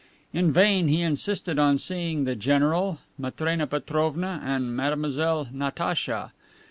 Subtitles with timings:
[0.33, 6.31] In vain he insisted on seeing the general, Matrena Petrovna and Mademoiselle Natacha.